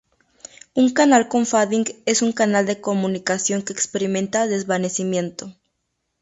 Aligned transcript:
Un 0.73 0.87
canal 0.95 1.27
con 1.27 1.45
fading 1.45 1.85
es 2.07 2.23
un 2.23 2.31
canal 2.31 2.65
de 2.65 2.81
comunicación 2.81 3.61
que 3.61 3.71
experimenta 3.71 4.47
desvanecimiento. 4.47 5.55